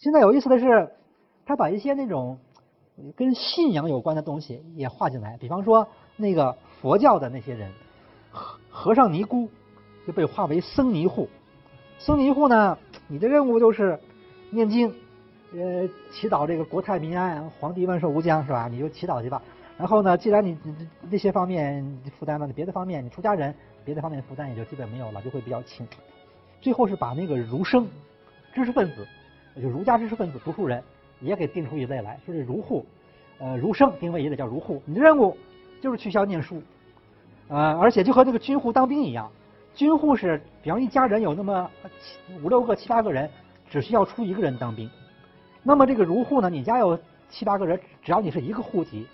[0.00, 0.90] 现在有意思的是，
[1.46, 2.38] 他把一些那种
[3.16, 5.86] 跟信仰有关的东西也画进来，比方说
[6.16, 7.70] 那个佛教的那些人，
[8.30, 9.48] 和和尚尼姑
[10.06, 11.28] 就被划为僧尼户。
[11.98, 12.76] 僧尼户呢，
[13.06, 13.98] 你的任务就是
[14.50, 14.92] 念经，
[15.52, 18.66] 呃，祈祷这个国泰民安，皇帝万寿无疆，是吧？
[18.68, 19.40] 你就祈祷去吧。
[19.78, 20.56] 然后呢，既然你
[21.10, 21.84] 那些方面
[22.18, 25.86] 负担了，你别的方面，你出家人别的方面负担也就基本没有了，就会比较轻。
[26.60, 27.86] 最后是把那个儒生、
[28.54, 29.06] 知识分子，
[29.62, 30.82] 就儒家知识分子、读书人
[31.20, 32.84] 也给定出一类来，说是儒户，
[33.38, 34.82] 呃，儒生定位也得叫儒户。
[34.84, 35.36] 你的任务
[35.80, 36.60] 就是去校念书，
[37.48, 39.30] 呃，而且就和这个军户当兵一样，
[39.74, 41.70] 军户是比方一家人有那么
[42.00, 43.30] 七五六个、七八个人，
[43.70, 44.90] 只需要出一个人当兵。
[45.62, 46.98] 那么这个儒户呢，你家有
[47.30, 49.06] 七八个人，只要你是一个户籍、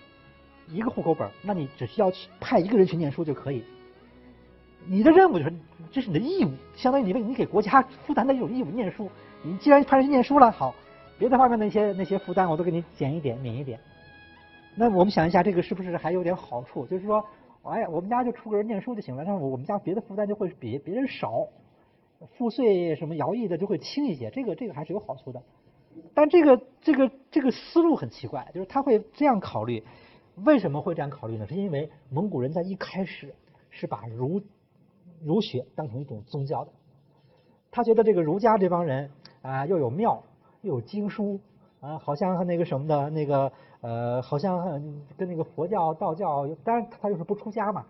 [0.69, 3.63] 一个户口本，那你只需要去派一个人去念书就可以。
[4.87, 5.53] 你的任务就是，
[5.93, 8.67] 这是你的义务，相当于你为你给国家负担的一种义务。
[8.71, 9.11] 念书，
[9.43, 10.75] 你既然派人念书了，好，
[11.19, 13.81] 别的方面那些那些负担我都给你减一点、免一点。
[14.75, 16.87] 那我们想一下，这个是不是还有点好处？
[16.87, 17.25] 就是说，
[17.63, 21.49] 哎呀，我们家就出个人念书就行了，但是我们家别的负担就会比别人少，
[22.37, 25.43] 赋税什么徭役的就会轻一些，这个这个还是有好处的。
[26.15, 29.83] 但这个这个这个思路很奇怪，就是他会这样考虑，
[30.45, 31.47] 为什么会这样考虑呢？
[31.47, 33.35] 是因为蒙古人在一开始
[33.71, 34.43] 是把儒
[35.25, 36.71] 儒学当成一种宗教的，
[37.71, 39.11] 他觉得这个儒家这帮人
[39.43, 40.23] 啊，又有庙，
[40.63, 41.41] 又有经书
[41.81, 44.83] 啊，好像和那个什么的，那个呃，好像
[45.17, 47.85] 跟那个佛教、道教，当然他就是不出家嘛，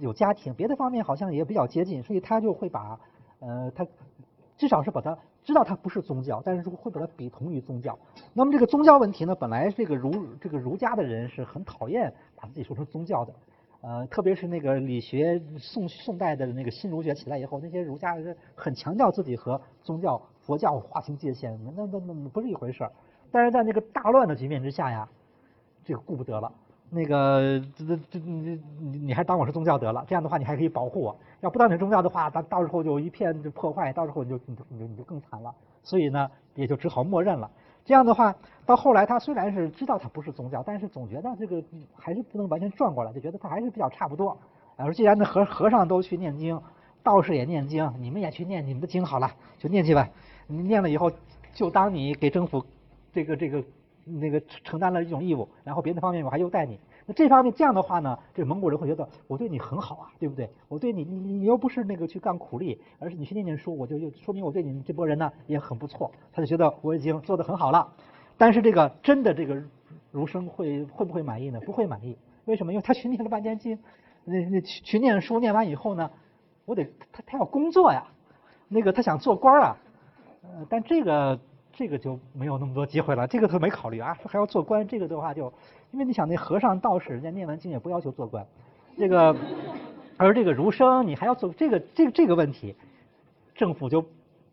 [0.00, 2.98] 有家庭，别的方面好像也比较接近，所以他就会把
[3.40, 3.86] 呃，他
[4.56, 7.98] 至少是把它知道它不是宗教，但是会把它比同于宗教。
[8.32, 13.34] 那么这个宗教问题呢，本来这个儒这个儒家的人是很讨厌把自己说成宗教的。
[13.82, 22.92] 呃，特别是那个理学，宋宋代的那个新儒学起来以后，那些儒家是很强调自己和宗教、佛教划清界限，那那那不是一回事儿。
[23.30, 25.08] 但是在那个大乱的局面之下呀，
[25.84, 26.52] 这个顾不得了。
[26.90, 30.04] 那个这这这你你你还当我是宗教得了？
[30.06, 31.16] 这样的话你还可以保护我。
[31.40, 35.52] 要不当你宗教的话，到到时候就一片就破坏，到时候你就你就你就你就更惨了。
[35.82, 37.50] 所以呢，也就只好默认了。
[37.84, 38.34] 这样的话，
[38.64, 41.62] 到后来他虽然是知道他不是宗教，但是总觉得这个
[41.96, 44.36] 还是不能完全转过来，就觉得他还是比较差不多。
[44.78, 46.60] 说既然那和和尚都去念经，
[47.04, 50.10] 道士也念经，你们也去念你们的经好了，就念去吧。
[50.48, 51.12] 你念了以后，
[51.52, 52.64] 就当你给政府
[53.12, 53.62] 这个这个
[54.04, 56.80] 那个承担了一种义务，然后别的方面我还优待你。
[57.06, 60.48] 那这方面这样的话呢，这蒙古人会觉得我对你很好啊，对不对？
[60.68, 66.10] 我对你，你你又不是那个去干苦力，而是你去念念书，我就就说明我对你这波人呢也很不错。
[66.32, 67.92] 他就觉得我已经做得很好了。
[68.38, 69.62] 但是这个真的这个
[70.10, 71.60] 儒生会会不会满意呢？
[71.60, 72.16] 不会满意。
[72.46, 72.72] 为什么？
[72.72, 73.78] 因为他去念了半天经，
[74.24, 76.10] 那那去去念书，念完以后呢，
[76.64, 78.04] 我得他他要工作呀，
[78.68, 79.76] 那个他想做官啊，
[80.42, 81.38] 呃，但这个
[81.72, 83.26] 这个就没有那么多机会了。
[83.26, 85.52] 这个他没考虑啊，还要做官，这个的话就。
[85.90, 88.44] 因为你想，那和尚道士，人家念完经也不要求做官，
[88.98, 89.36] 这个，
[90.16, 92.74] 而这个儒生，你还要做这个这个这个问题，
[93.54, 94.04] 政府就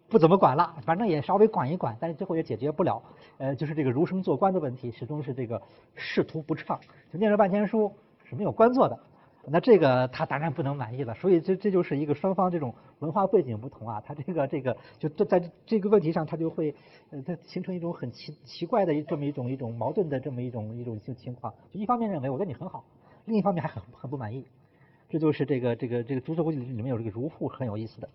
[0.07, 3.01] 不怎么管了，反正也稍微管一管，但是最后也解决不了。
[3.39, 5.59] 呃，就是这个儒生做官的问题，始终是这个
[5.95, 6.79] 仕途不畅，
[7.11, 7.91] 就念了半天书
[8.23, 8.99] 是没有官做的。
[9.47, 16.75] 那这个他当然不能满意了，所以这这就是一个双方这种文化背景不同啊，他这个这个就在这个问题上，他就会
[17.09, 21.51] 呃，它形成一种很奇奇怪的这么一种一种矛盾的这么一种一种情情况。
[21.73, 22.85] 就一方面认为我对你很好，
[23.25, 24.45] 另一方面还很很不满意，
[25.09, 28.07] 这就是这个这个这个诸子户里面有这个儒户很有意思的。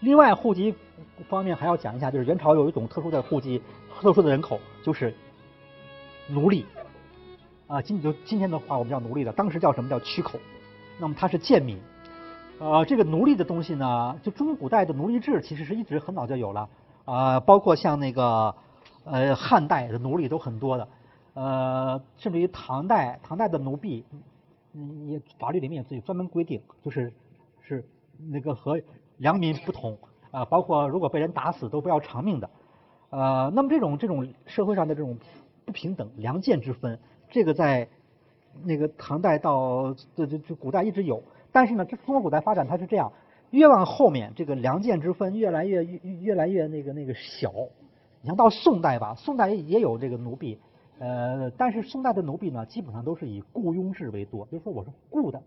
[0.00, 0.74] 另外户籍
[1.30, 3.62] 方面还要讲一下，就是元朝有一种特殊的户籍
[4.00, 5.14] 特殊的人口，就是
[6.28, 6.66] 奴隶。
[7.72, 10.38] 啊，今就今天的话，我们叫奴隶的，当时叫什么叫驱口？
[11.00, 11.78] 那么它是贱民。
[12.58, 16.68] 呃，这个奴隶的东西呢，就中国古代的奴隶制其实是一直很早就有了。
[17.06, 18.54] 啊，包括像那个
[19.04, 20.86] 呃汉代的奴隶都很多的。
[21.32, 24.04] 呃，甚至于唐代，唐代的奴婢，
[24.74, 27.10] 嗯，也法律里面也自己专门规定，就是
[27.62, 27.82] 是
[28.30, 28.78] 那个和
[29.16, 29.96] 良民不同
[30.30, 32.50] 啊，包括如果被人打死都不要偿命的。
[33.08, 35.16] 呃，那么这种这种社会上的这种
[35.64, 36.98] 不平等、良贱之分。
[37.32, 37.88] 这个在
[38.62, 43.10] 那个唐代到这这这古代一直有，但是呢，这中国古代发展它是这样，
[43.50, 47.50] 越往后面这个良贱之分越来越越越来越那个那个小。
[48.20, 50.58] 你像到宋代吧，宋代也有这个奴婢，
[50.98, 55.42] 呃，但是宋代的奴婢呢，基本上都是以雇佣制为多，就是说我是雇的，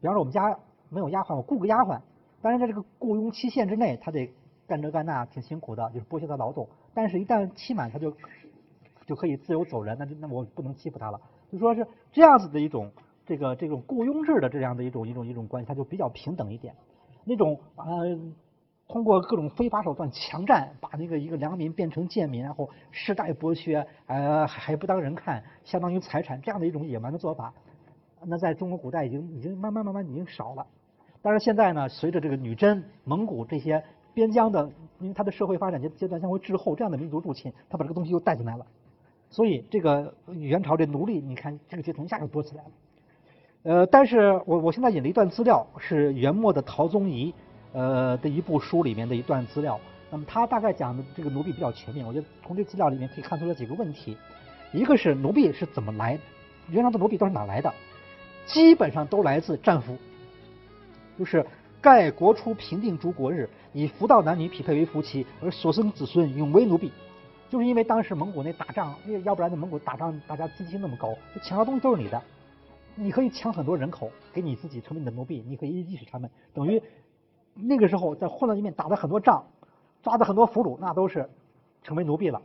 [0.00, 0.58] 比方说我们家
[0.88, 2.00] 没有丫鬟，我雇个丫鬟，
[2.40, 4.32] 当然在这个雇佣期限之内，他得
[4.66, 8.14] 干这干那，挺辛苦的，就是剥削他劳动，但是一旦期满，他就。
[9.06, 11.18] 就可以自由走人，那就那我不能欺负他了。
[11.50, 12.90] 就说是这样子的一种
[13.24, 16.74] 这个这种雇佣制的这样的一种一种一种关系，它就比较平等一点。
[17.24, 18.18] 那种呃
[18.88, 27.52] 通过各种非法手段强占，把那个一个良民变成贱民，然后世代剥削，呃，还不当人看，相当于财产，这样的一种野蛮的做法，
[28.24, 30.66] 那在中国古代已经已经慢慢慢慢已经少了。
[31.20, 33.82] 但是现在呢，随着这个女真、蒙古这些
[34.14, 34.70] 边疆的，
[35.00, 38.64] 因为它的社会发展阶阶段相会滞后，这样的民族入侵，它把这个东西又带进来了。
[39.30, 42.70] 所以这个元朝这奴隶，你看这个阶层一下就多起来了。
[43.62, 47.34] 呃，但是我我现在引了一段资料，是元末的陶宗仪
[47.72, 49.78] 呃的一部书里面的一段资料。
[50.08, 54.16] 那么他大概讲的这个奴婢比较全面，我觉得从这资料里面可以看出来几个问题。
[54.72, 56.18] 一个是奴婢是怎么来，
[56.70, 57.74] 元朝的奴婢都是哪来的？
[58.46, 59.96] 基本上都来自战俘，
[61.18, 61.44] 就是
[61.80, 66.92] 盖国初平定诸国日，以夫道男女匹配为夫妻，而所生子孙永为奴婢。
[67.48, 72.20] 就是因为当时蒙古那打仗，那要不然那蒙古打仗大家积极性那么高，抢的东西都是你的，
[72.96, 76.82] 你可以抢很多人口给你自己成为你的奴婢，你可以意识他们，等于
[77.54, 79.44] 那个时候在混乱里面打了很多仗，
[80.02, 81.30] 抓的很多俘虏，那都是
[81.82, 82.42] 成为奴婢了。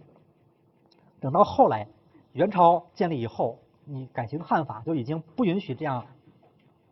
[1.19, 1.87] 等到后来
[2.33, 6.05] 元朝建立以后，你改行汉法就已经不允许这样，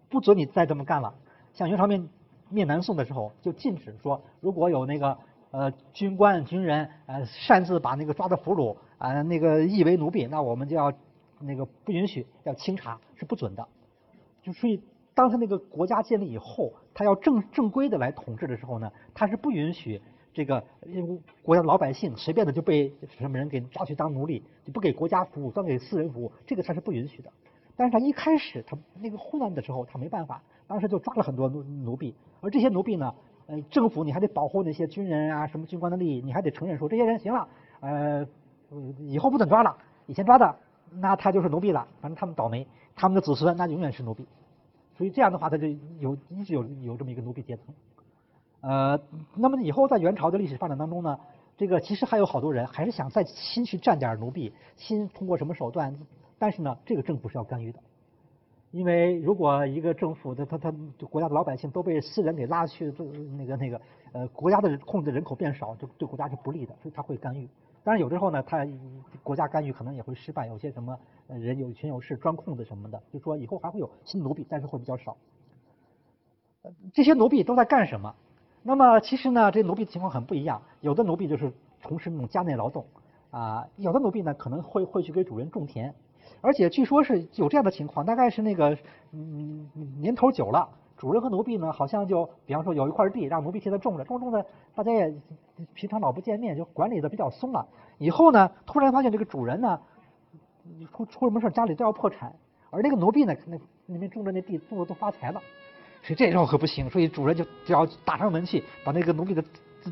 [0.10, 1.14] 不准你再这么干了。
[1.54, 2.02] 像元朝灭
[2.50, 5.16] 灭南宋的时候，就禁止说如果有那个。
[5.52, 10.94] 呃，军官、军人，呃，擅自把那个抓的俘虏啊，那个译为奴婢，那我们就要
[11.40, 13.68] 那个不允许，要清查，是不准的。
[14.44, 14.80] 就所以，
[15.16, 20.00] 当他那个国家建立以后，他要正正规的来统治的时候呢，他是不允许
[20.36, 20.64] 这个
[21.42, 27.32] 国家老百姓随便的就被什么人给抓去当奴隶，就不给国家服务，专给私人服务，这个他是不允许的。
[27.76, 33.16] 但是他一开始他那个混乱的时候，他没办法，当时就抓了很多奴奴婢，而这些奴婢呢。
[33.50, 37.48] 呃，政府你还得保护那些军人啊，什么军官的利益，你还得承认说这些人行了，
[37.80, 38.28] 呃，
[39.00, 39.76] 以后不准抓了，
[40.06, 40.56] 以前抓的
[40.92, 44.28] 那他就是奴婢了，反正他们倒霉，他们的子孙那永远是奴婢，
[44.96, 45.68] 所以这样的话他就
[46.00, 47.74] 有一直有有这么一个奴婢阶层，
[48.62, 49.00] 呃，
[49.36, 51.18] 那么以后在元朝的历史发展当中呢，
[51.58, 55.98] 这个其实还有好多人还是想再新去占点奴婢，新通过什么手段，
[56.38, 57.80] 但是呢，这个政府是要干预的。
[58.72, 60.72] 因为如果一个政府的他他
[61.10, 62.94] 国家的老百姓都被私人给拉去，
[63.36, 63.82] 那个那个
[64.12, 67.50] 呃国家的控制人口变少，就对国家是不利的，所以他会干预。
[67.84, 68.68] 当然有时候呢，他
[69.24, 75.18] 国家干预可能也会失败，有些什么人有权有势专控的什么的，就说以后还会有新奴婢，但是会比较少。
[76.94, 78.14] 这些奴婢都在干什么？
[78.62, 81.52] 那么其实呢，这奴婢的情况很不一样，有的奴婢就是
[81.82, 82.86] 从事那种家内劳动
[83.32, 85.96] 啊，有的奴婢呢可能会会去给主人种田。
[86.42, 88.78] 而且据说是有这样的情况，大概是那个
[89.12, 89.70] 嗯
[90.00, 95.14] 年头久了，主人和奴婢呢好像就，比方说有一块地让奴婢替他种着，种种的，大家也
[95.74, 97.68] 平常老不见面，就管理的比较松了。
[97.98, 99.80] 以后呢，突然发现这个主人呢
[100.94, 102.34] 出出什么事家里都要破产，
[102.70, 105.42] 而那个奴婢呢，那那边种着那地种的都发财了，
[106.04, 109.44] 所以这时候可不行，所以主人就就要打上门去把那个奴婢的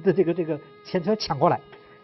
[0.04, 1.60] 的这个这个钱全抢过来，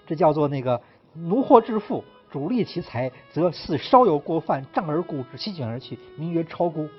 [0.06, 0.82] 这叫做那个
[1.14, 2.04] 奴货致富。
[2.34, 6.90] 主力其财，则似稍有过犯，杖而固之，席卷而去，名曰超估。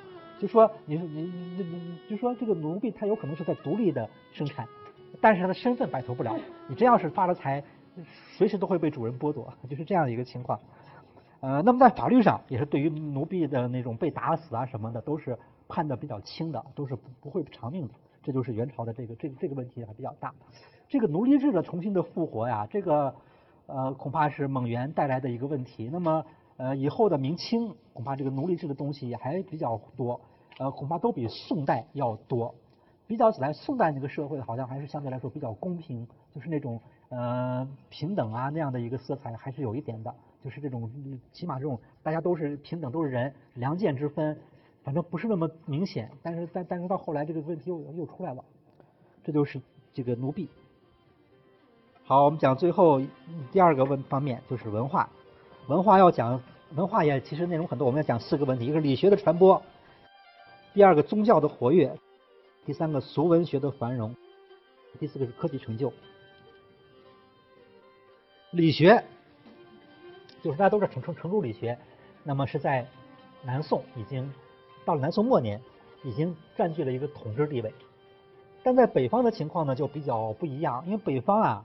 [0.41, 4.65] 就说你你你你，就说这个奴婢他有可能是在独立的生产，
[5.21, 6.39] 但是他的身份摆脱不了。
[6.69, 7.61] 你真要是发了财，
[8.37, 10.57] 随时都会被主人剥夺，就是这样的一个情况。
[11.41, 15.37] 呃，那么在法律上也是对于奴婢的那种被打死啊什么的，都是
[15.67, 17.95] 判的比较轻的，都是不不会偿命的。
[18.23, 20.33] 这就是元朝的这个这个这个问题还比较大。
[20.89, 23.13] 这个奴隶制的重新的复活呀，这个。
[23.67, 25.89] 呃，恐怕是蒙元带来的一个问题。
[25.93, 26.25] 那么，
[26.57, 30.21] 呃，以后的明清恐怕这个奴隶制的东西还比较多，
[30.59, 32.55] 呃，恐怕都比宋代要多。
[33.07, 36.81] 比较起来，宋代那个社会好像还是相对来说比较公平，就是那种
[37.11, 40.91] 呃平等啊那样的一个色彩还是有一点的，就是这种
[41.33, 44.39] 起码这种大家都是平等，都是人，良贱之分，
[44.83, 46.11] 反正不是那么明显。
[46.23, 48.43] 但是但但是到后来这个问题又又出来了，
[49.23, 49.61] 这就是
[49.93, 50.49] 这个奴婢。
[52.07, 53.01] 好，我们讲最后
[53.51, 55.09] 第二个问方面就是文化。
[55.69, 56.39] 文化要讲
[56.75, 59.63] 文化也其实内容很多，我们要讲四个问题：一个是理学的传播，
[60.75, 61.99] 第二个宗教的活跃，
[62.67, 64.15] 第三个俗文学的繁荣，
[65.01, 65.91] 第四个是科技成就。
[68.51, 69.03] 理学
[70.43, 71.79] 就是大家都是程程程朱理学，
[72.23, 72.87] 那么是在
[73.43, 74.31] 南宋已经
[74.85, 75.59] 到了南宋末年，
[76.03, 77.73] 已经占据了一个统治地位。
[78.63, 81.65] 但在北方的情况呢就比较不一样，因为北方啊。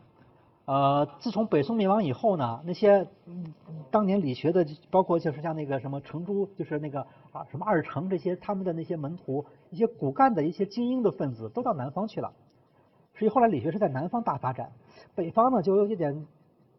[0.69, 3.55] 呃，自从北宋灭亡以后呢，那些嗯
[3.89, 12.31] 当年理学的，包括就是像那个什么程朱，就是那个啊什么二程这些，他们的那些门徒，一些骨干的一些精英的分子，都到南方去了。
[13.15, 14.71] 所以后来理学是在南方大发展，
[15.15, 16.27] 北方呢就有一点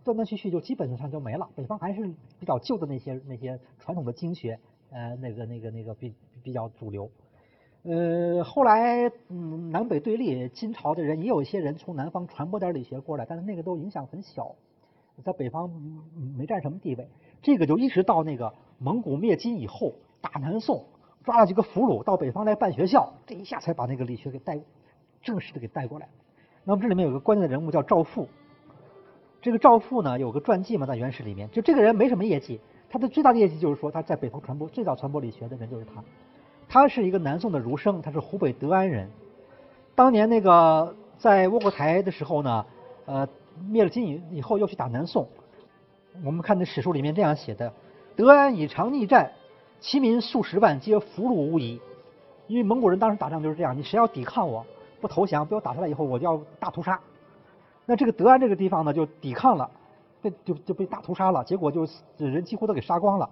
[0.04, 1.48] 断断续续，就基本上就没了。
[1.56, 2.06] 北方还是
[2.38, 4.60] 比较旧的那些那些传统的经学，
[4.92, 7.10] 呃，那个那个那个比比较主流。
[7.82, 14.54] 呃，后来嗯南北对立，金朝的人也有一些人从南方传播点理学过来，但是那个都影响很小，
[15.24, 15.70] 在北方
[16.36, 17.08] 没占什么地位。
[17.40, 20.84] 这个就一直到那个蒙古灭金以后，打南宋，
[21.24, 24.60] 抓了几个俘虏到北方来办学校，这一下才把那个理学给带
[25.22, 26.06] 正式的给带过来。
[26.64, 28.28] 那么这里面有个关键的人物叫赵复，
[29.40, 32.60] 这个赵复呢有个传记嘛，在原始里面，就这个人没什么业绩，
[32.90, 36.04] 他的最大的业绩就是说他在北方传播最早传播理学的人就是他。
[36.72, 39.10] 他是一个南宋的儒生，他是湖北德安人。
[39.96, 42.64] 当年那个在窝阔台的时候呢，
[43.06, 43.28] 呃，
[43.68, 45.26] 灭了金以以后又去打南宋。
[46.24, 47.72] 我们看那史书里面这样写的：
[48.14, 49.32] 德安以长逆战，
[49.80, 51.80] 其民数十万，皆俘虏无疑。
[52.46, 54.64] 因为蒙古人当时打仗就是这样，你谁要抵抗我？
[55.00, 57.00] 不投降，被我打下来以后，我就要大屠杀。
[57.84, 59.68] 那这个德安这个地方呢，就抵抗了，
[60.22, 61.84] 被就就被大屠杀了，结果就
[62.16, 63.28] 人几乎都给杀光了。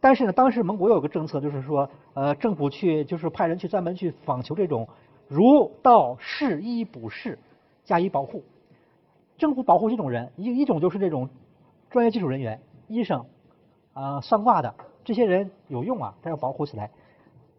[0.00, 4.88] 但是呢，当时蒙古有个政策，就是说，呃，政府去就是派人去专门去访求这种
[5.28, 7.38] 儒道士医卜士
[7.84, 8.42] 加以保护。
[9.36, 11.28] 政府保护这种人，一一种就是这种
[11.90, 13.24] 专业技术人员，医生
[13.92, 16.90] 啊，算卦的这些人有用啊，他要保护起来。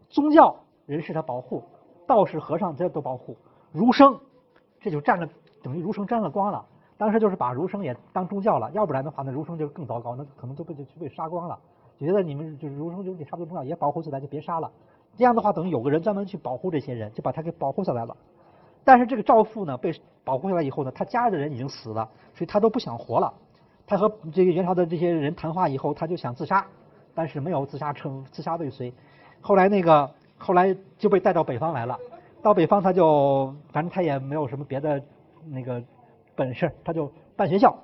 [0.09, 0.55] 宗教
[0.85, 1.63] 人士他保护。
[2.07, 3.37] 道士、和尚这都保护，
[3.71, 4.19] 儒生
[4.81, 5.29] 这就占了，
[5.63, 6.65] 等于儒生沾了光了。
[6.97, 11.57] 当时就是把儒生也当宗教了，要不然的话，那儒生就更糟糕，那可能都被就被杀光了。
[12.05, 14.71] 觉得你们就是儒生就也差不多重要，也保护起来就别杀了。
[15.17, 18.15] 这样的话，等于有个人专门去保护这些人，就把他给保护下来了。
[18.83, 19.93] 但是这个赵父呢，被
[20.23, 23.33] 保护下来以后呢，他家里的人已经死了，所以他都不想活了。
[23.85, 26.65] 他和这个元朝的这些人谈话以后，他就想自杀，
[27.13, 28.93] 但是没有自杀成，自杀未遂。
[29.41, 30.09] 后来那个。
[30.43, 31.99] 后来就被带到北方来了，
[32.41, 34.99] 到北方他就反正他也没有什么别的
[35.45, 35.79] 那个
[36.35, 37.77] 本事，他就办学校，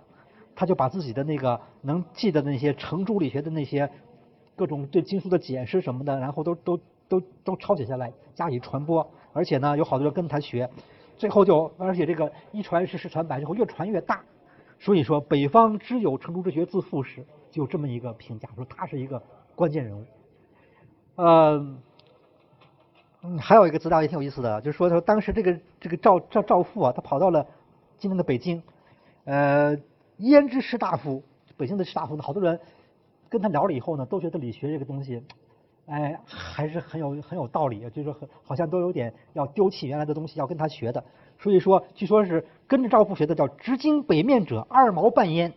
[0.55, 3.87] 他就把自己的那个能记得那些程朱理学的那些
[4.57, 10.69] 各种对经书的解释什么的，然后都都都都抄写下来加以传播，而且呢有好多人跟他学，
[11.15, 14.21] 最后就而且这个一传十十传百，之后越传越大，
[14.77, 19.23] 所以说北方只有程朱之学自负史，就这么一个评价，说他是一个
[19.55, 20.03] 关键人物，
[21.15, 21.77] 呃。
[23.23, 27.47] 嗯，还有一个资料也挺有意思的，就是说说当时这个这个赵赵赵父啊，他跑到了
[27.97, 28.61] 今天的北京，
[29.25, 29.75] 呃，
[30.19, 31.23] 胭脂士大夫，
[31.57, 32.59] 北京的士大夫呢，好多人
[33.29, 35.23] 跟他聊了以后呢，都觉得理学这个东西，
[35.85, 41.03] 哎，还是很有很有道理，就是说很好像都有点要丢弃原来的东西，要跟他学的。
[41.39, 45.53] 所以说，据说是跟着赵父学的叫直经北面者二毛半焉，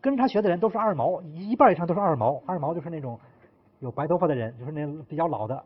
[0.00, 3.18] 跟着他学的人都是二毛，一半以上都是二毛，二毛就是那种
[3.80, 5.62] 有白头发的人，就是那比较老的。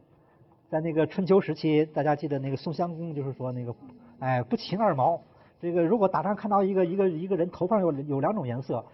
[0.68, 3.74] 在那个春秋时期，大家记得那个宋襄公，就是说那个，
[4.18, 5.20] 哎，不擒二毛。
[5.60, 8.84] 这个如果打仗看到一个一个一个人头发有有两种颜色，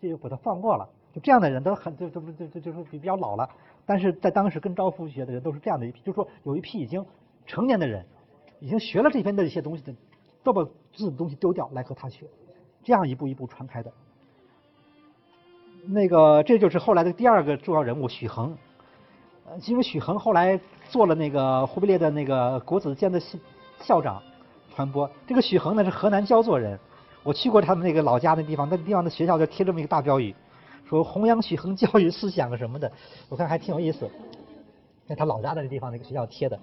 [0.00, 0.88] 这就把他放过了。
[1.12, 3.48] 就这样的人都很，就就就就就是比比较老了。
[3.84, 7.04] 但是在当时跟招夫学的人都是这样的一批，就是说有一批已经
[7.46, 8.04] 成年的人，
[8.60, 9.92] 已经学了这边的一些东西的，
[10.42, 12.26] 都把自己的东西丢掉来和他学，
[12.84, 13.92] 这样一步一步传开的。
[15.86, 18.56] 那个这就是后来的第二个重要人物许衡。
[19.46, 23.38] 呃因为许衡后来做了那个忽必烈的那个国子监的校
[23.80, 24.22] 校长，
[24.72, 25.10] 传播。
[25.26, 26.78] 这个许衡呢是河南焦作人，
[27.24, 30.32] 我去过他们那个老家那地方，那个地方的学校就贴这么一个大标语，
[30.90, 32.90] 说弘扬许衡教育思想什么的，
[33.28, 34.10] 我看还挺有意思。
[35.06, 36.58] 在他老家的那地方那个学校贴的，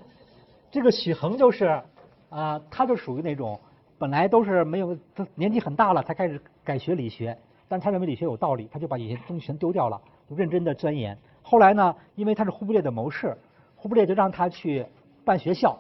[0.70, 1.82] 这个许衡就是
[2.30, 3.58] 啊，他就属于那种
[3.98, 7.38] 本来都是没有，他年纪很大了才开始改学理学，
[7.70, 11.18] 但他认为理学有道理，他就把以前东西全丢掉了，就认真的钻研。
[11.42, 13.38] 后来呢，因为他是忽必烈的谋士，
[13.78, 14.86] 忽必烈就让他去
[15.24, 15.80] 办学校，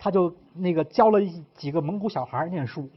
[0.00, 1.20] 他就那个教了
[1.54, 2.90] 几个蒙古小孩念书，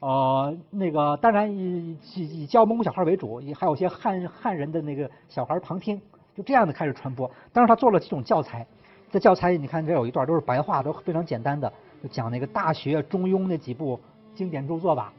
[0.00, 6.00] 呃，那个当然以以教蒙古小孩为主，也还有些汉汉人的那个小孩旁听，
[6.34, 7.30] 就这样的开始传播。
[7.52, 8.66] 当时他做了几种教材，
[9.10, 11.72] 这教材你看这有一段都是白话，都非常简单的，
[12.02, 13.98] 就讲那个《大学》《中庸》那几部
[14.34, 15.12] 经典著作吧，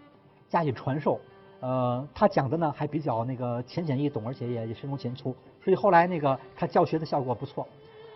[0.49, 1.19] 加以传授。
[1.61, 7.67] 呃，他讲的呢还比较那个浅显易懂，而且也也深入浅出，所以后来那个他教学的效果不错。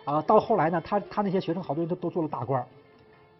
[0.04, 2.66] 啊，到后来呢，他他那些学生好多人都都做了大官儿。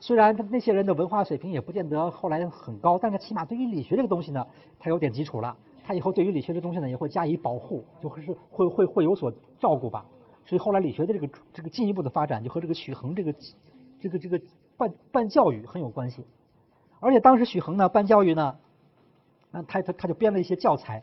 [0.00, 4.44] 虽然他那些人的文化水平也不见得后来很高，但是起码对于理学这个东西呢，
[4.78, 5.56] 他有点基础了。
[5.84, 10.04] 他以后对于理学这东西呢，也会加以保护，就会是会会会有所照顾吧。
[10.46, 13.34] 所以后来理学的这个这个进一步的发展，就和这个许衡这个
[14.00, 14.40] 这个这个
[14.76, 16.24] 办办教育很有关系。
[16.98, 18.56] 而且当时许衡呢办教育呢。
[19.52, 21.02] 那他他他就编了一些教材，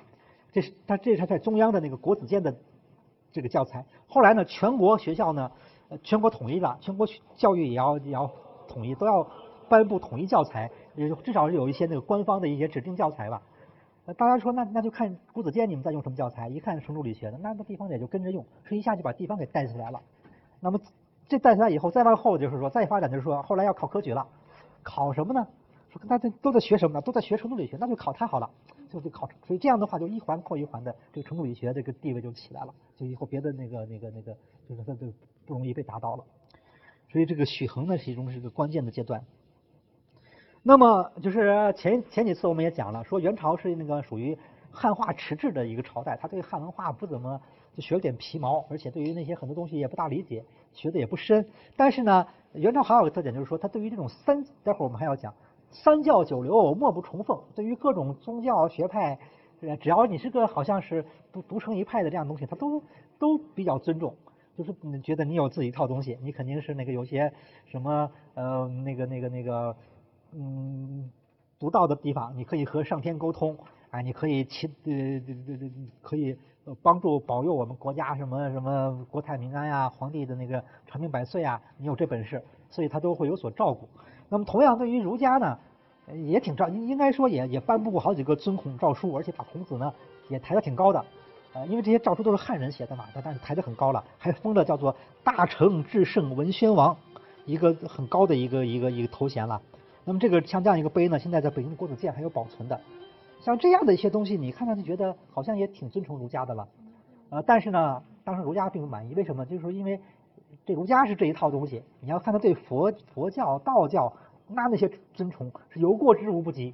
[0.54, 2.56] 这是他这是他在中央的那个国子监的
[3.34, 3.86] 这个教材。
[4.08, 5.52] 后来呢，全国学校呢，
[6.02, 8.32] 全国统一了，全国教育也要也要
[8.68, 9.28] 统一，都要
[9.70, 13.42] 颁布统一教材，也就至少是有一些那个官方的一些指定教材吧。
[14.18, 20.00] 大家说那那就看国子监你们在用什么教材，一看是程朱理学的，那那地方也就跟着用，所以一下就把地方给带起来了。
[20.60, 20.80] 那么
[21.28, 24.26] 这带起来以后，再往后就是说再发展就是说，后来要考科举了，
[24.84, 25.46] 考什么呢？
[25.90, 27.02] 说大家都在学什么呢？
[27.02, 28.50] 都在学程朱理学，那就考它好了，
[28.90, 29.28] 就就考。
[29.46, 34.34] 所以这样的话，就一环扣一环的，这个程朱理学这个地位就起来了，就以后别的那个那个那个，
[34.70, 35.08] 就是它就
[35.46, 36.24] 不容易被打倒了。
[37.10, 39.24] 所以这个许衡呢，其中是一个关键的阶段。
[40.64, 44.38] 那么就是前前几次我们也讲了，说元朝是那个属于
[44.72, 47.40] 汉化迟滞的一个朝代，他对汉文化不怎么
[47.74, 51.48] 就学了点皮毛，而且对于那些很多东西也不大理解，学的也不深。
[51.78, 55.34] 但是呢，元朝还有个特点就是说，他对于这种三，待会儿我们还要讲
[55.72, 59.18] 三教九流莫不崇奉，对于各种宗教学派，
[59.80, 62.84] 只要你是个好像是独独成一派的这样东西，他都
[63.18, 64.14] 都比较尊重。
[64.58, 67.32] 就是你觉得你有自己一套东西，你肯定是那个有些
[67.68, 69.76] 什么呃那个那个那个
[70.34, 71.12] 嗯
[71.60, 73.56] 独到的地方，你可以和上天沟通，
[73.92, 75.72] 哎，你可以祈呃这这
[76.02, 76.36] 可以
[76.82, 83.88] 帮助保佑我们国家什么什么国泰民安呀，皇帝的那个长命百岁啊，你有这本事，所以他都会有所照顾。
[84.28, 85.58] 那么同样对于儒家呢，
[86.26, 89.94] 也挺照，应该说也也颁布过好几个尊孔诏书，而且把孔子呢
[90.30, 91.06] 也抬得挺高的。
[91.54, 96.96] 呃，因为这些诏书都是汉人写的嘛，但但是抬得很高了，还封了叫做大成至圣文宣王，
[97.46, 99.60] 一个很高的一个一个一个头衔了。
[100.06, 102.80] 那么这个像这样一个碑呢，现在在北京的国子监还有保存的。
[103.42, 106.68] 像这样的一些东西，你看上去觉得好像也挺尊崇儒家的了。
[107.30, 109.46] 呃，但是呢，当时儒家并不满意，为什么？
[109.46, 110.00] 就是说因为
[110.66, 114.14] 这儒家是这一套东西，你要看他对佛佛教、道教
[114.48, 116.74] 那那些尊崇是有过之无不及，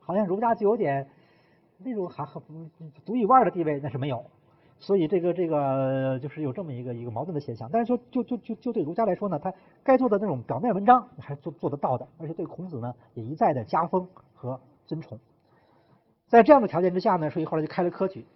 [0.00, 1.06] 好像儒家就有点。
[1.84, 2.42] 那种还很
[3.04, 4.24] 独一无二的地位那是没有，
[4.78, 7.68] 所以这个这个就是有这么一个一个矛盾的现象。
[7.72, 9.52] 但是说就就就就对儒家来说呢，他
[9.84, 15.18] 该做的那种表面文章还做做得到的，而且对孔子呢也一再的加封和尊崇。
[16.26, 18.26] 在这样的条件之下呢，所以后来就开了科举。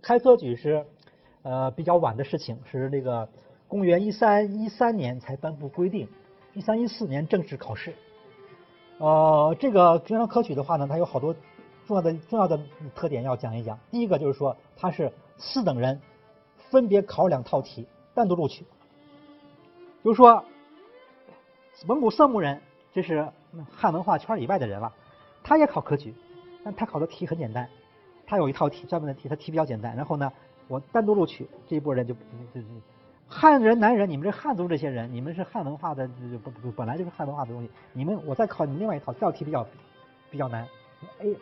[0.00, 0.84] 开科举是
[1.42, 3.28] 呃比较晚的事情，是这个
[3.68, 6.08] 公元一三一三年才颁布规定，
[6.54, 7.94] 一三一四年正式考试。
[8.98, 11.36] 呃，这个中央科举的话呢，它有好多。
[11.86, 12.60] 重要的重要的
[12.94, 13.78] 特点要讲一讲。
[13.90, 16.00] 第一个就是说，它是四等人
[16.70, 18.64] 分别考两套题，单独录取。
[20.02, 20.44] 比如说，
[21.86, 22.60] 蒙古色目人，
[22.92, 23.28] 这是
[23.70, 24.92] 汉文化圈以外的人了，
[25.42, 26.14] 他也考科举，
[26.64, 27.68] 但他考的题很简单，
[28.26, 29.94] 他有一套题专门的题，他题比较简单。
[29.94, 30.32] 然后呢，
[30.68, 32.14] 我单独录取这一波人就
[32.54, 32.66] 就就
[33.28, 36.08] 汉人男人，你们这汉族这些人，你们是汉文化的，
[36.42, 39.66] 不不本来就是汉文化的东西，你们我再考你们另外一套，这道题比较
[40.30, 40.66] 比较难
[41.20, 41.36] ，A。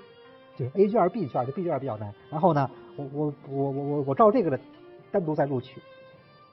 [0.60, 2.12] 就 A 卷 B 卷，这 B 卷比较难。
[2.30, 4.60] 然后呢，我我我我我我照这个的
[5.10, 5.80] 单独再录取。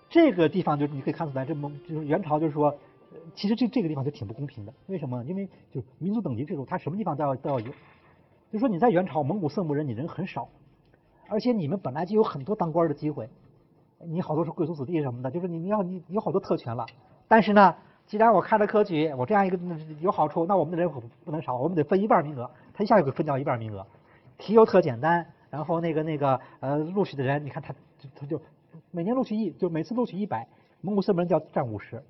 [0.09, 2.73] 这个地方就你可以看出来，这蒙就是元朝就是说，
[3.35, 4.73] 其实这这个地方就挺不公平的。
[4.85, 5.21] 为什么？
[5.25, 7.67] 因为就民族等级制度，它什么地方都要都要有。
[8.49, 10.47] 就说你在元朝蒙古色目人，你人很少，
[11.27, 13.29] 而且你们本来就有很多当官的机会，
[14.05, 16.85] 你好多是贵族子弟什么的，就是你你要你有好多特权了。
[17.27, 19.59] 但是呢，既然我开了科举，我这样一个
[19.99, 20.89] 有好处，那我们的人
[21.25, 22.49] 不能少，我们得分一半名额。
[22.73, 23.85] 他一下就给分掉一半名额。
[24.37, 27.73] 题又特简单，然后那个那个呃录取的人，你看他
[28.15, 28.39] 他就
[28.91, 30.47] 每年录取一，就每次录取一百，
[30.81, 32.01] 蒙古色目人就要占五十。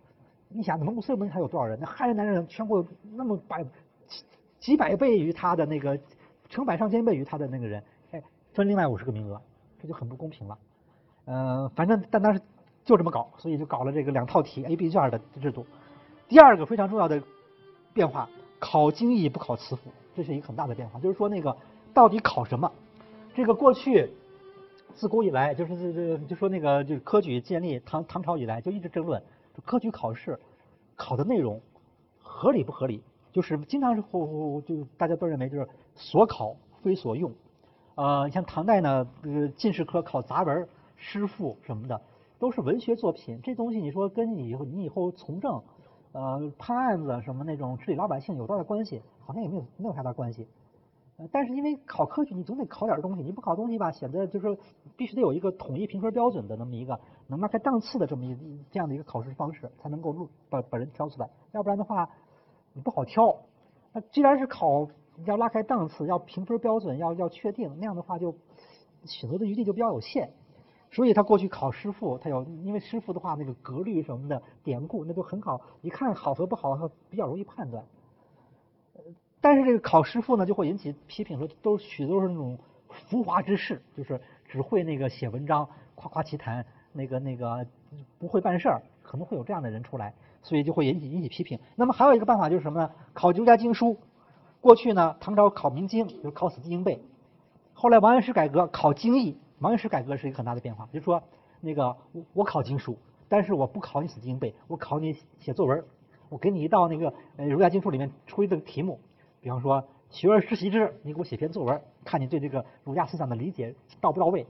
[0.49, 1.77] 你想蒙古色目人还有多少人？
[1.79, 2.85] 那汉人男人全国
[3.15, 4.23] 那么百几
[4.59, 5.97] 几百倍于他的那个
[6.49, 8.21] 成百上千倍于他的那个人，哎，
[8.53, 9.41] 分另外五十个名额，
[9.81, 10.57] 这就很不公平了。
[11.25, 12.41] 呃，反正但当时
[12.83, 15.65] 就这么搞，所以就搞了这个两套题 A、B 卷的制度。
[16.27, 17.21] 第二个非常重要的
[17.93, 21.55] 变化，考经义不考词赋，这是一个很大的变化，就是说那个。
[21.97, 22.71] 到底考什么？
[23.33, 24.07] 这个过去
[24.93, 29.19] 自古以来，就是这这就说那个就是科举建立唐唐朝以来就一直争论，
[29.65, 30.39] 科举考试
[30.95, 31.59] 考的内容
[32.19, 33.01] 合理不合理？
[33.31, 37.31] 就是经常是后就大家都认为就是所考非所用。
[37.95, 41.99] 呃，像唐代呢，呃进士科考杂文、诗赋什么的，
[42.37, 43.39] 都是文学作品。
[43.41, 45.63] 这东西你说跟你以后你以后从政，
[46.11, 49.01] 呃判案子什么那种治理老百姓有多大关系？
[49.25, 50.47] 好像也没有没有太大关系。
[51.31, 54.55] 但是因为考科举，你总得考点东西，你不考东西吧，显得就是说
[54.95, 58.37] 必须得有一个统一评分标准的那么一个能拉开档次的这么一
[58.69, 61.27] 这样的一个考试方式，才能够录把把人挑出来。
[61.53, 62.07] 要不然的话，
[62.73, 63.35] 你不好挑。
[63.93, 64.87] 那既然是考
[65.25, 68.35] 要拉开档次，要评分标准要要确定，那样的话就
[69.05, 70.31] 选择的余地就比较有限。
[70.91, 76.77] 所以他过去考诗赋，他有因为诗赋的话那个格律什么的典故那都很好，一看好和不好
[77.09, 77.83] 比较容易判断。
[79.39, 82.57] 但是这个考诗赋呢，就会引起批评，说都许多是那种
[82.89, 87.65] 浮华之士，就是只会那个写文章，夸夸其谈，那个那个
[88.17, 91.59] 不会办事儿，可能会有这样的人出来，所以就会引起引起批评。
[91.75, 92.91] 那么还有一个办法就是什么呢？
[93.13, 93.97] 考儒家经书。
[94.59, 96.99] 过去呢，唐朝考明经，就是考死记硬背。
[97.73, 99.37] 后来王安石改革，考经义。
[99.59, 101.21] 王安石改革是一个很大的变化，就是说
[101.61, 102.97] 那个我我考经书，
[103.29, 105.83] 但是我不考你死记硬背，我考你写作文。
[106.29, 108.99] 我给你一道那个呃儒家经书里面出一个题目，
[109.47, 109.81] 比方说
[110.11, 114.45] “学而时习之”，你给我写篇作文，看你对这个儒家思想的理解到不到位。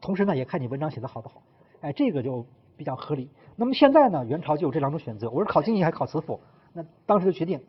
[0.00, 1.40] 同时呢，也看你文章写的好不好。
[1.82, 2.44] 哎，这个就
[2.76, 3.30] 比较合理。
[3.54, 6.40] 那么现在呢，元朝就有这两种选择，我是考经义还是考辞赋？
[6.72, 7.62] 那当时就决定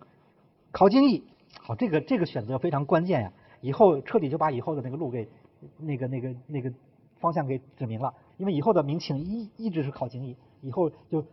[0.71, 1.23] 考经义。
[1.59, 5.29] 好，这个这个选择非常关键呀，以后彻底就把以后的那个路给
[5.77, 6.73] 那个那个那个
[7.19, 8.11] 方向给指明了。
[8.37, 11.23] 因为以后的明清一一直是考经义，以后就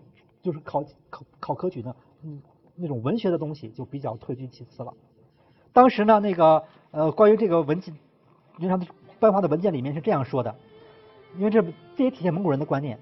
[0.43, 1.97] 就是考考考科举呢。
[2.23, 2.43] 嗯，
[2.77, 4.93] 那种文学的东西就比较退居其次了。
[5.72, 7.94] 当时呢，那个呃，关于这个文件，
[8.59, 8.87] 元朝
[9.20, 10.54] 颁发的文件里面是这样说的，
[11.37, 11.62] 因为这
[11.96, 12.98] 这也体现蒙古人的观念，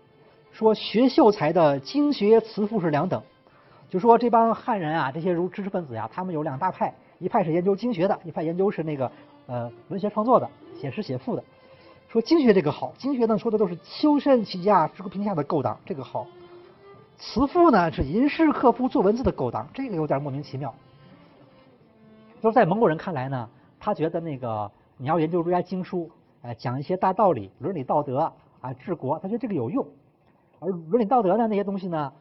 [0.52, 3.22] 说学秀才的经学辞赋是两等，
[3.88, 9.10] 就说这帮汉人啊，这些如知识分子呀，他们有两大派，一派是研究经学的，一派研究是那个
[9.46, 10.48] 呃文学创作的，
[10.78, 11.44] 写诗写赋的。
[12.08, 16.26] 说经学这个好，经学呢说的都是修身齐家治国平天下的勾当，这个好。
[17.18, 20.74] 慈父呢是吟诗刻赋做文字的勾当，这个有点莫名其妙。
[22.46, 26.08] 就是在蒙古人看来呢，他觉得那个你要研究儒家经书，
[26.42, 29.84] 哎，讲一些大道理、伦理道德啊，治国，他觉得这个有用。
[30.60, 32.12] 而伦理道德的那些东西呢，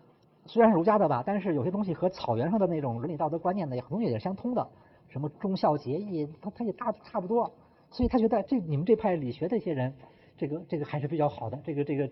[0.47, 4.67] 虽然是儒家的吧，但是有些东西和草原上的那种伦理道德观念呢，很多东西也是相通的，
[5.09, 7.53] 什么忠孝节义，他他也大差不多。
[7.91, 9.93] 所以他觉得这你们这派理学的一些人，
[10.35, 11.59] 这个这个还是比较好的。
[11.63, 12.09] 这个这个，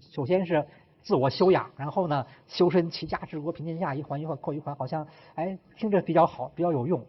[0.00, 0.62] 首先是。
[1.02, 7.04] 自我修养，然后呢，修身齐家治国平天下，一环一环扣一环，好像哎听着比较好，比较有用。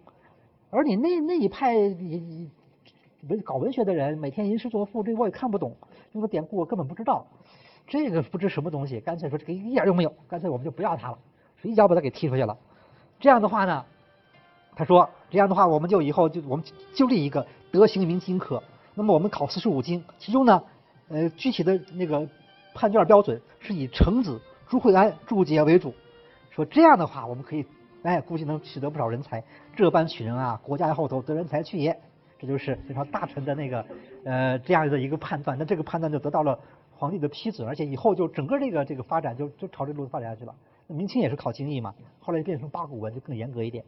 [0.71, 1.75] 而你那那一派
[3.29, 5.75] 文搞文学的人，每天吟诗作赋，这我也看不懂，
[6.11, 7.27] 那个典故我根本不知道，
[7.87, 11.17] 这个不知什么东西，干脆说这个一点用没有，干脆我们就不要他了，
[11.61, 12.57] 一脚把他给踢出去了。
[13.19, 13.85] 这样的话呢，
[14.75, 18.63] 他说这样的话，我们就以后就我们就立一个德行明经科，
[18.95, 20.63] 那么我们考四书五经，其中呢，
[21.09, 22.27] 呃，具体的那个。
[22.73, 25.93] 判卷标准是以程子、朱惠安注解为主，
[26.51, 27.65] 说这样的话，我们可以
[28.03, 29.43] 哎，估计能取得不少人才。
[29.75, 31.97] 这般取人啊，国家后头得人才去也。
[32.39, 33.85] 这就是非常大臣的那个
[34.25, 35.57] 呃这样的一个判断。
[35.57, 36.59] 那这个判断就得到了
[36.91, 40.53] 皇帝的批准，而且以后就整个这个这个发展就就朝这路子发展下去了。
[40.87, 43.85] 那明清也是考经义嘛，后来变成八股文，就更严格一点。